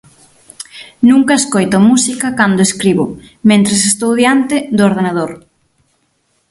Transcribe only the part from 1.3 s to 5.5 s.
escoito música cando escribo, mentres estou diante do ordenador.